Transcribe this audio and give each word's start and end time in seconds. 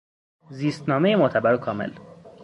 زیستنامهی 0.49 1.15
معتبر 1.15 1.53
و 1.53 1.57
کامل 1.57 1.91